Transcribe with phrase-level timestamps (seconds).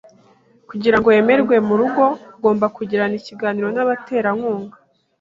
[0.69, 2.03] Kugirango wemererwe murugo
[2.35, 4.75] ugomba kugirana ikiganiro nabaterankunga.